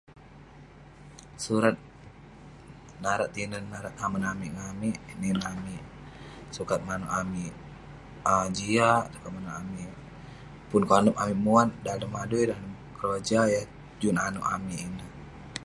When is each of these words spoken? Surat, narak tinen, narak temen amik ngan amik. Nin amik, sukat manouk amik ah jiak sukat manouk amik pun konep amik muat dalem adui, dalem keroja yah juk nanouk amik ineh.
Surat, 1.43 1.75
narak 3.03 3.29
tinen, 3.35 3.63
narak 3.73 3.93
temen 3.99 4.23
amik 4.31 4.51
ngan 4.53 4.67
amik. 4.73 4.97
Nin 5.21 5.37
amik, 5.51 5.83
sukat 6.55 6.81
manouk 6.87 7.13
amik 7.21 7.53
ah 8.31 8.45
jiak 8.55 9.03
sukat 9.13 9.31
manouk 9.33 9.55
amik 9.61 9.91
pun 10.69 10.83
konep 10.91 11.15
amik 11.23 11.39
muat 11.45 11.69
dalem 11.85 12.13
adui, 12.23 12.43
dalem 12.51 12.71
keroja 12.97 13.41
yah 13.53 13.65
juk 13.99 14.13
nanouk 14.15 14.49
amik 14.55 14.79
ineh. 14.87 15.09